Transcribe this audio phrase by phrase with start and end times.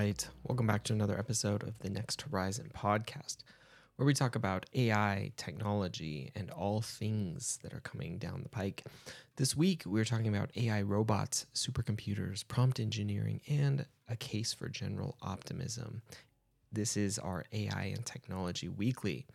[0.00, 3.38] Right, welcome back to another episode of the Next Horizon podcast,
[3.96, 8.84] where we talk about AI, technology, and all things that are coming down the pike.
[9.34, 15.16] This week, we're talking about AI robots, supercomputers, prompt engineering, and a case for general
[15.20, 16.02] optimism.
[16.70, 19.26] This is our AI and Technology Weekly.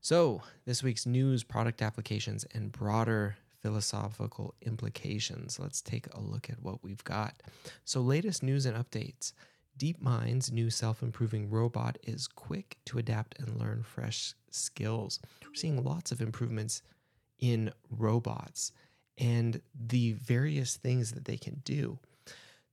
[0.00, 5.60] So, this week's news, product applications, and broader philosophical implications.
[5.60, 7.44] Let's take a look at what we've got.
[7.84, 9.32] So, latest news and updates.
[9.78, 15.18] DeepMind's new self improving robot is quick to adapt and learn fresh skills.
[15.42, 16.82] We're seeing lots of improvements
[17.38, 18.72] in robots
[19.18, 21.98] and the various things that they can do.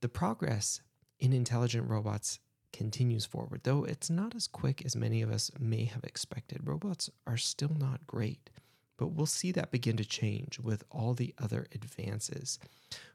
[0.01, 0.81] The progress
[1.19, 2.39] in intelligent robots
[2.73, 6.67] continues forward, though it's not as quick as many of us may have expected.
[6.67, 8.49] Robots are still not great,
[8.97, 12.59] but we'll see that begin to change with all the other advances.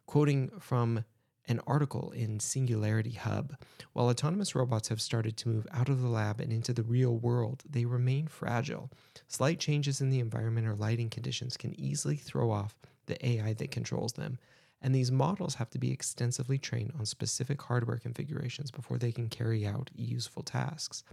[0.06, 1.04] Quoting from
[1.48, 3.56] an article in Singularity Hub.
[3.92, 7.16] While autonomous robots have started to move out of the lab and into the real
[7.16, 8.90] world, they remain fragile.
[9.28, 13.70] Slight changes in the environment or lighting conditions can easily throw off the AI that
[13.70, 14.38] controls them,
[14.82, 19.28] and these models have to be extensively trained on specific hardware configurations before they can
[19.28, 21.04] carry out useful tasks.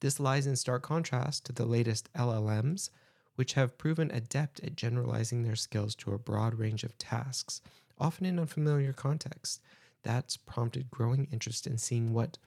[0.00, 2.90] This lies in stark contrast to the latest LLMs,
[3.34, 7.60] which have proven adept at generalizing their skills to a broad range of tasks
[7.98, 9.60] often in unfamiliar contexts.
[10.02, 12.38] That's prompted growing interest in seeing what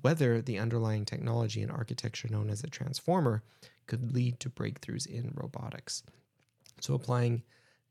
[0.00, 3.42] whether the underlying technology and architecture known as a transformer
[3.86, 6.02] could lead to breakthroughs in robotics.
[6.80, 7.42] So applying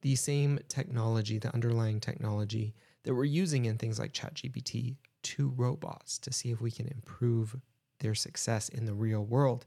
[0.02, 2.74] the same technology, the underlying technology
[3.04, 7.56] that we're using in things like ChatGPT to robots to see if we can improve
[8.00, 9.66] their success in the real world.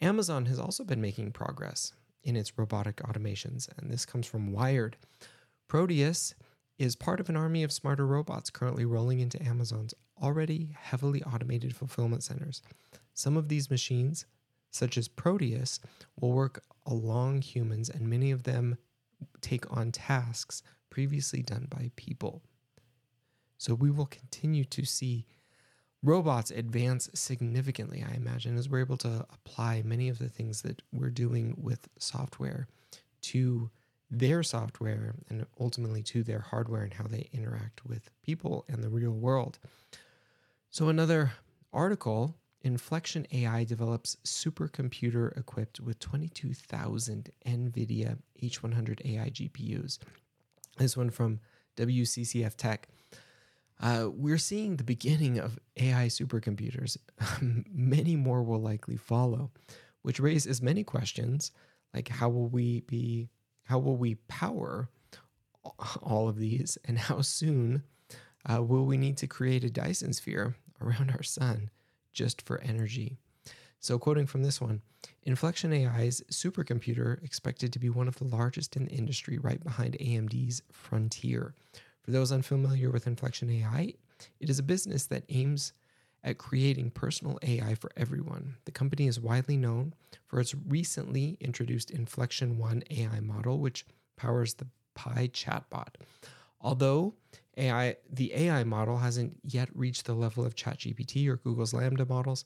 [0.00, 4.96] Amazon has also been making progress in its robotic automations, and this comes from Wired.
[5.68, 6.34] Proteus
[6.78, 11.74] is part of an army of smarter robots currently rolling into Amazon's already heavily automated
[11.74, 12.62] fulfillment centers.
[13.12, 14.26] Some of these machines,
[14.70, 15.80] such as Proteus,
[16.20, 18.76] will work along humans, and many of them
[19.40, 22.42] take on tasks previously done by people.
[23.56, 25.26] So we will continue to see
[26.02, 30.82] robots advance significantly, I imagine, as we're able to apply many of the things that
[30.92, 32.66] we're doing with software
[33.22, 33.70] to
[34.18, 38.88] their software and ultimately to their hardware and how they interact with people and the
[38.88, 39.58] real world.
[40.70, 41.32] So, another
[41.72, 49.98] article Inflection AI develops supercomputer equipped with 22,000 NVIDIA H100 AI GPUs.
[50.78, 51.40] This one from
[51.76, 52.88] WCCF Tech.
[53.82, 56.96] Uh, we're seeing the beginning of AI supercomputers.
[57.70, 59.50] many more will likely follow,
[60.00, 61.52] which raises many questions
[61.92, 63.28] like how will we be
[63.64, 64.88] how will we power
[66.02, 66.78] all of these?
[66.84, 67.82] And how soon
[68.48, 71.70] uh, will we need to create a Dyson sphere around our sun
[72.12, 73.16] just for energy?
[73.80, 74.80] So, quoting from this one,
[75.24, 79.98] Inflection AI's supercomputer expected to be one of the largest in the industry, right behind
[80.00, 81.54] AMD's Frontier.
[82.02, 83.92] For those unfamiliar with Inflection AI,
[84.40, 85.74] it is a business that aims
[86.24, 88.56] at creating personal AI for everyone.
[88.64, 89.94] The company is widely known
[90.26, 93.86] for its recently introduced Inflection One AI model, which
[94.16, 95.96] powers the Pi chatbot.
[96.60, 97.14] Although
[97.56, 102.44] AI, the AI model hasn't yet reached the level of ChatGPT or Google's LaMDA models,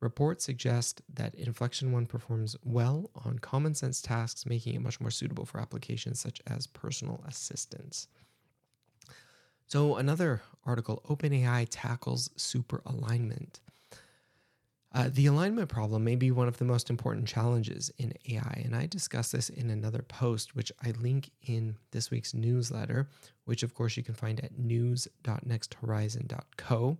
[0.00, 5.10] reports suggest that Inflection One performs well on common sense tasks, making it much more
[5.10, 8.08] suitable for applications such as personal assistance.
[9.72, 13.60] So, another article OpenAI tackles super alignment.
[14.92, 18.76] Uh, the alignment problem may be one of the most important challenges in AI, and
[18.76, 23.08] I discuss this in another post, which I link in this week's newsletter,
[23.46, 26.98] which of course you can find at news.nexthorizon.co,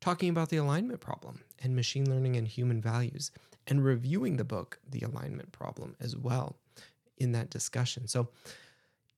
[0.00, 3.32] talking about the alignment problem and machine learning and human values,
[3.66, 6.54] and reviewing the book, The Alignment Problem, as well
[7.18, 8.06] in that discussion.
[8.06, 8.28] So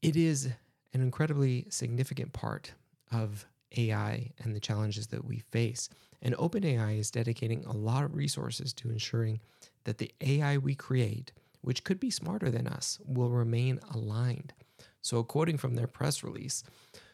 [0.01, 0.49] it is
[0.95, 2.73] an incredibly significant part
[3.13, 5.89] of AI and the challenges that we face.
[6.23, 9.41] And OpenAI is dedicating a lot of resources to ensuring
[9.85, 14.53] that the AI we create, which could be smarter than us, will remain aligned.
[15.03, 16.65] So, quoting from their press release,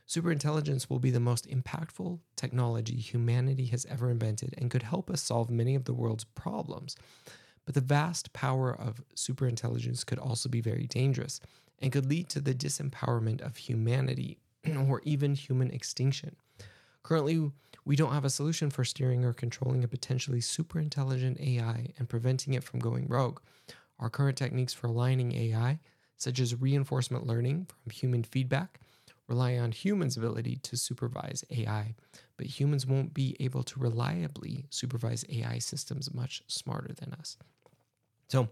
[0.09, 5.23] superintelligence will be the most impactful technology humanity has ever invented and could help us
[5.23, 6.97] solve many of the world's problems.
[7.65, 11.41] But the vast power of superintelligence could also be very dangerous
[11.81, 14.39] and could lead to the disempowerment of humanity
[14.89, 16.37] or even human extinction.
[17.03, 17.51] Currently,
[17.85, 22.09] we don't have a solution for steering or controlling a potentially super intelligent AI and
[22.09, 23.41] preventing it from going rogue.
[23.99, 25.81] Our current techniques for aligning AI,
[26.17, 28.81] such as reinforcement learning from human feedback,
[29.29, 31.95] rely on humans' ability to supervise AI,
[32.37, 37.37] but humans won't be able to reliably supervise AI systems much smarter than us.
[38.29, 38.49] So,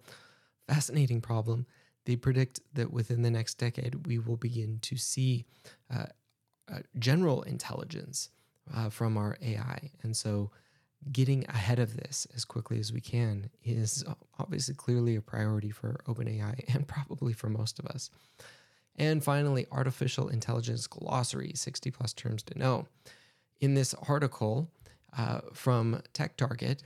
[0.69, 1.67] fascinating problem.
[2.11, 5.45] They predict that within the next decade, we will begin to see
[5.95, 6.07] uh,
[6.69, 8.31] uh, general intelligence
[8.75, 9.93] uh, from our AI.
[10.03, 10.51] And so,
[11.13, 14.05] getting ahead of this as quickly as we can is
[14.41, 18.11] obviously clearly a priority for OpenAI and probably for most of us.
[18.97, 22.89] And finally, artificial intelligence glossary 60 plus terms to know.
[23.61, 24.69] In this article
[25.17, 26.81] uh, from TechTarget,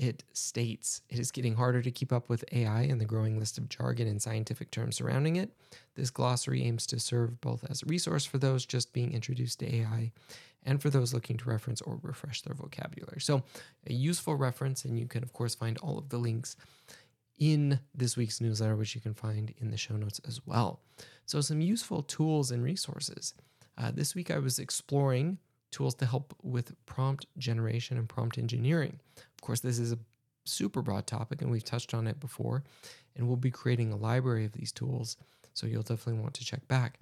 [0.00, 3.58] it states it is getting harder to keep up with AI and the growing list
[3.58, 5.50] of jargon and scientific terms surrounding it.
[5.94, 9.76] This glossary aims to serve both as a resource for those just being introduced to
[9.76, 10.10] AI
[10.64, 13.20] and for those looking to reference or refresh their vocabulary.
[13.20, 13.42] So,
[13.86, 16.56] a useful reference, and you can, of course, find all of the links
[17.38, 20.80] in this week's newsletter, which you can find in the show notes as well.
[21.26, 23.34] So, some useful tools and resources.
[23.76, 25.38] Uh, this week, I was exploring
[25.70, 28.98] tools to help with prompt generation and prompt engineering.
[29.16, 29.98] Of course, this is a
[30.44, 32.64] super broad topic and we've touched on it before.
[33.16, 35.16] And we'll be creating a library of these tools.
[35.54, 37.00] So you'll definitely want to check back.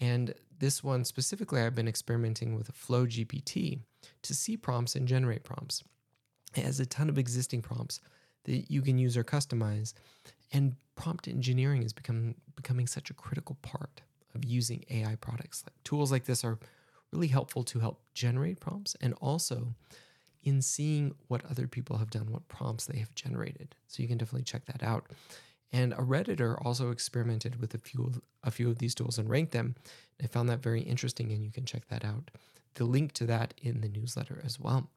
[0.00, 3.80] And this one specifically, I've been experimenting with Flow GPT
[4.22, 5.84] to see prompts and generate prompts.
[6.56, 8.00] It has a ton of existing prompts
[8.44, 9.94] that you can use or customize.
[10.52, 14.02] And prompt engineering is becoming becoming such a critical part
[14.34, 15.64] of using AI products.
[15.66, 16.58] Like tools like this are
[17.12, 19.74] really helpful to help generate prompts and also
[20.42, 23.74] in seeing what other people have done, what prompts they have generated.
[23.86, 25.06] So you can definitely check that out.
[25.72, 29.28] And a Redditor also experimented with a few of, a few of these tools and
[29.28, 29.74] ranked them.
[30.22, 32.30] I found that very interesting, and you can check that out.
[32.74, 34.90] The link to that in the newsletter as well.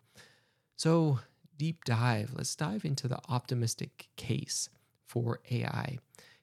[0.75, 1.19] So
[1.57, 2.31] deep dive.
[2.33, 4.69] Let's dive into the optimistic case
[5.05, 5.99] for AI.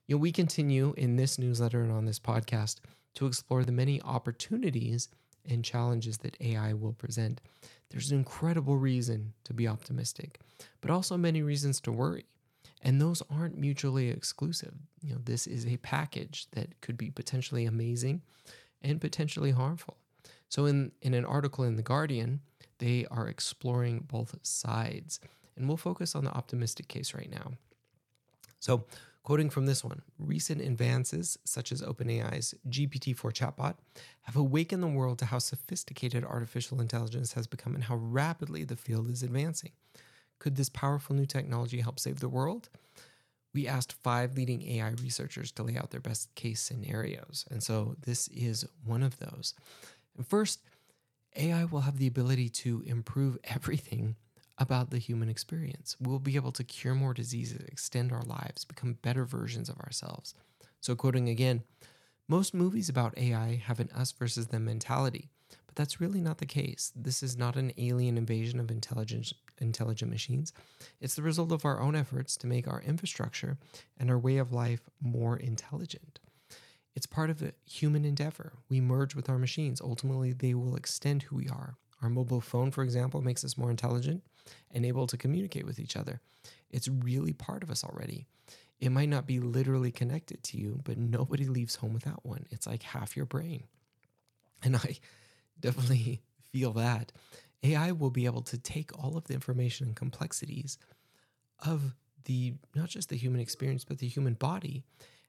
[0.07, 2.77] You know, we continue in this newsletter and on this podcast
[3.15, 5.09] to explore the many opportunities
[5.49, 7.41] and challenges that AI will present.
[7.91, 10.41] There's an incredible reason to be optimistic,
[10.81, 12.25] but also many reasons to worry.
[12.83, 14.75] And those aren't mutually exclusive.
[15.03, 18.23] You know, this is a package that could be potentially amazing
[18.83, 19.97] and potentially harmful.
[20.49, 22.41] So in, in an article in The Guardian,
[22.79, 25.21] they are exploring both sides.
[25.57, 27.53] And we'll focus on the optimistic case right now.
[28.59, 28.85] So
[29.23, 33.77] Quoting from this one recent advances, such as OpenAI's GPT 4 chatbot,
[34.23, 38.77] have awakened the world to how sophisticated artificial intelligence has become and how rapidly the
[38.77, 39.71] field is advancing.
[40.41, 42.69] Could this powerful new technology help save the world?
[43.55, 47.45] We asked five leading AI researchers to lay out their best case scenarios.
[47.49, 49.55] And so this is one of those.
[50.17, 50.61] And first,
[51.37, 54.17] AI will have the ability to improve everything
[54.59, 55.97] about the human experience.
[56.01, 60.35] We'll be able to cure more diseases, extend our lives, become better versions of ourselves.
[60.81, 61.63] So, quoting again,
[62.29, 65.29] most movies about AI have an us versus them mentality,
[65.67, 66.93] but that's really not the case.
[66.95, 70.53] This is not an alien invasion of intelligent, intelligent machines.
[71.01, 73.59] It's the result of our own efforts to make our infrastructure
[73.99, 76.21] and our way of life more intelligent.
[76.95, 78.53] It's part of a human endeavor.
[78.69, 79.81] We merge with our machines.
[79.81, 81.77] Ultimately, they will extend who we are.
[82.03, 84.23] Our mobile phone, for example, makes us more intelligent
[84.73, 86.21] and able to communicate with each other.
[86.71, 88.27] It's really part of us already.
[88.81, 92.47] It might not be literally connected to you, but nobody leaves home without one.
[92.51, 93.65] It's like half your brain.
[94.63, 94.99] And I
[95.61, 97.13] definitely feel that.
[97.63, 100.79] AI will be able to take all of the information and complexities
[101.65, 101.95] of
[102.25, 104.83] the not just the human experience, but the human body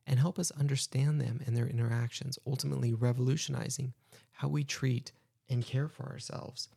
[0.05, 3.93] and help us understand them and their interactions, ultimately revolutionizing
[4.31, 5.11] how we treat
[5.49, 6.69] and care for ourselves.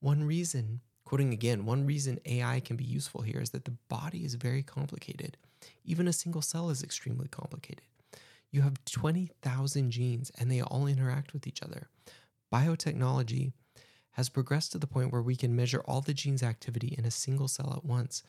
[0.00, 0.80] One reason
[1.12, 4.62] Quoting again, one reason AI can be useful here is that the body is very
[4.62, 5.36] complicated.
[5.84, 7.82] Even a single cell is extremely complicated.
[8.50, 11.88] You have 20,000 genes and they all interact with each other.
[12.50, 13.52] Biotechnology
[14.12, 17.10] has progressed to the point where we can measure all the genes' activity in a
[17.10, 18.22] single cell at once.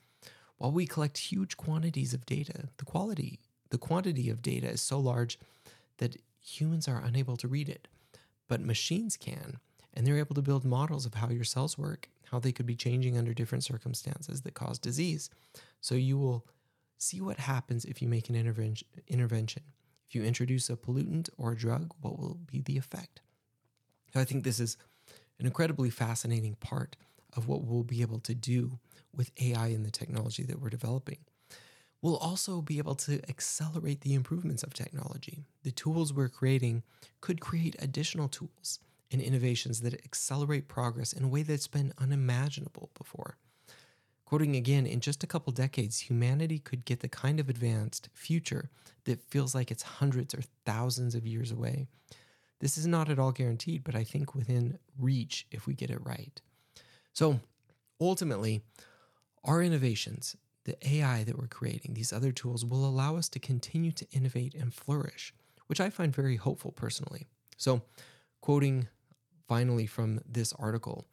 [0.57, 3.39] While we collect huge quantities of data, the quality,
[3.69, 5.39] the quantity of data is so large
[5.97, 7.87] that humans are unable to read it,
[8.47, 9.59] but machines can,
[9.93, 12.75] and they're able to build models of how your cells work how they could be
[12.75, 15.29] changing under different circumstances that cause disease.
[15.81, 16.47] So you will
[16.97, 19.61] see what happens if you make an intervention.
[20.07, 23.21] If you introduce a pollutant or a drug, what will be the effect?
[24.11, 24.77] So I think this is
[25.39, 26.95] an incredibly fascinating part
[27.37, 28.79] of what we'll be able to do
[29.15, 31.19] with AI and the technology that we're developing.
[32.03, 35.45] We'll also be able to accelerate the improvements of technology.
[35.63, 36.83] The tools we're creating
[37.21, 38.79] could create additional tools
[39.09, 43.37] and innovations that accelerate progress in a way that's been unimaginable before.
[44.25, 48.69] Quoting again, in just a couple decades, humanity could get the kind of advanced future
[49.05, 51.87] that feels like it's hundreds or thousands of years away.
[52.59, 56.05] This is not at all guaranteed, but I think within reach if we get it
[56.05, 56.41] right.
[57.13, 57.39] So
[58.01, 58.61] ultimately,
[59.45, 63.91] our innovations, the AI that we're creating, these other tools will allow us to continue
[63.91, 65.33] to innovate and flourish,
[65.67, 67.27] which I find very hopeful personally.
[67.57, 67.81] So,
[68.41, 68.87] quoting
[69.47, 71.05] finally from this article,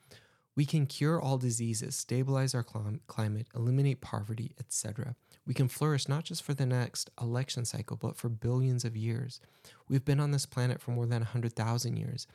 [0.57, 5.15] we can cure all diseases, stabilize our climate, eliminate poverty, etc.
[5.47, 9.41] We can flourish not just for the next election cycle, but for billions of years.
[9.89, 12.27] We've been on this planet for more than 100,000 years,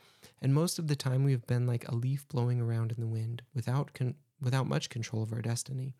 [0.42, 3.08] and most of the time we have been like a leaf blowing around in the
[3.08, 5.94] wind without, con- without much control of our destiny,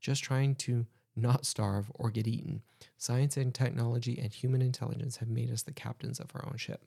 [0.00, 2.62] just trying to not starve or get eaten.
[2.96, 6.82] Science and technology and human intelligence have made us the captains of our own ship.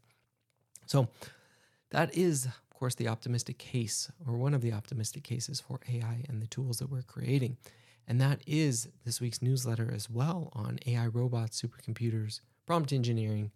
[0.86, 1.08] So,
[1.92, 6.24] that is, of course, the optimistic case, or one of the optimistic cases for AI
[6.28, 7.58] and the tools that we're creating.
[8.08, 13.52] And that is this week's newsletter as well on AI robots, supercomputers, prompt engineering,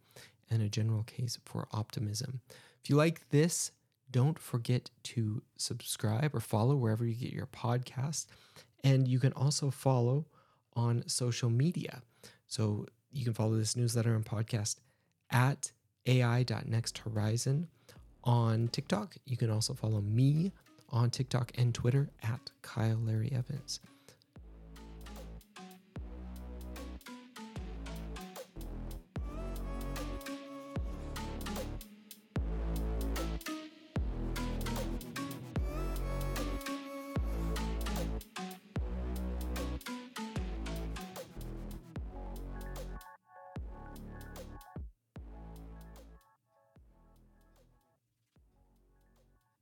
[0.50, 2.42] and a general case for optimism.
[2.84, 3.72] If you like this,
[4.10, 8.28] don't forget to subscribe or follow wherever you get your podcast.
[8.88, 10.26] And you can also follow
[10.74, 12.02] on social media.
[12.48, 14.78] So you can follow this newsletter and podcast
[15.30, 15.72] at
[16.06, 17.68] ai.nexthorizon
[18.24, 19.18] on TikTok.
[19.26, 20.54] You can also follow me
[20.90, 23.82] on TikTok and Twitter at Kyle Larry Evans.